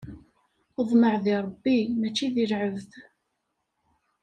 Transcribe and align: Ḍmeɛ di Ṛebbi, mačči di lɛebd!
Ḍmeɛ 0.89 1.15
di 1.23 1.35
Ṛebbi, 1.45 1.77
mačči 1.99 2.27
di 2.35 2.45
lɛebd! 2.51 2.91